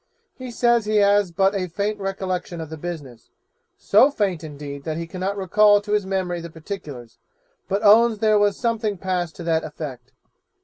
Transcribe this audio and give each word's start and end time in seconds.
He 0.33 0.49
says 0.49 0.85
he 0.85 0.95
has 0.95 1.31
but 1.31 1.53
a 1.53 1.67
faint 1.67 1.99
recollection 1.99 2.59
of 2.59 2.71
the 2.71 2.75
business 2.77 3.29
so 3.77 4.09
faint 4.09 4.43
indeed 4.43 4.83
that 4.83 4.97
he 4.97 5.05
cannot 5.05 5.37
recall 5.37 5.79
to 5.79 5.91
his 5.91 6.07
memory 6.07 6.41
the 6.41 6.49
particulars, 6.49 7.19
but 7.67 7.83
owns 7.83 8.17
there 8.17 8.39
was 8.39 8.57
something 8.57 8.97
passed 8.97 9.35
to 9.35 9.43
that 9.43 9.63
effect. 9.63 10.11